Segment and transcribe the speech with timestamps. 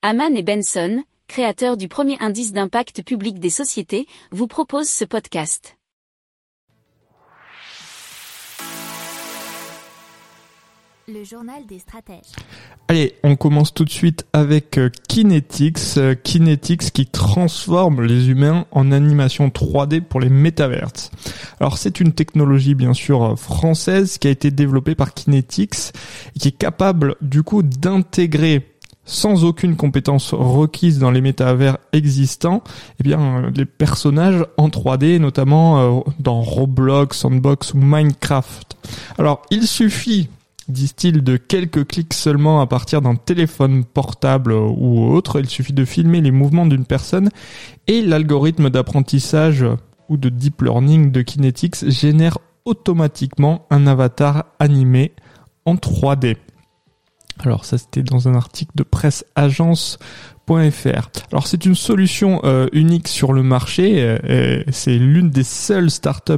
[0.00, 5.76] Haman et Benson, créateurs du premier indice d'impact public des sociétés, vous proposent ce podcast.
[11.08, 12.30] Le journal des stratèges.
[12.86, 18.66] Allez, on commence tout de suite avec euh, Kinetics, euh, Kinetics qui transforme les humains
[18.70, 21.10] en animation 3D pour les métaverses.
[21.58, 25.92] Alors c'est une technologie bien sûr euh, française qui a été développée par Kinetics
[26.36, 28.77] et qui est capable du coup d'intégrer
[29.08, 32.62] sans aucune compétence requise dans les métavers existants,
[33.00, 38.76] eh bien les personnages en 3D, notamment dans Roblox, Sandbox ou Minecraft.
[39.18, 40.28] Alors il suffit
[40.68, 45.40] disent-ils, de quelques clics seulement à partir d'un téléphone portable ou autre.
[45.40, 47.30] Il suffit de filmer les mouvements d'une personne
[47.86, 49.64] et l'algorithme d'apprentissage
[50.08, 55.12] ou de deep learning de Kinetics génère automatiquement un avatar animé
[55.64, 56.36] en 3D.
[57.40, 59.98] Alors ça c'était dans un article de presse agence
[61.30, 63.96] alors c'est une solution euh, unique sur le marché.
[64.00, 66.32] Euh, c'est l'une des seules startups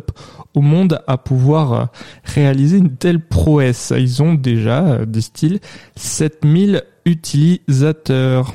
[0.54, 1.84] au monde à pouvoir euh,
[2.24, 3.92] réaliser une telle prouesse.
[3.96, 5.60] Ils ont déjà, disent-ils,
[5.96, 8.54] 7000 utilisateurs.